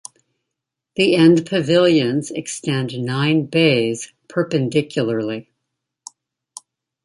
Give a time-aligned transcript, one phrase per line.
[0.95, 5.51] The end pavilions extend nine bays perpendicularly.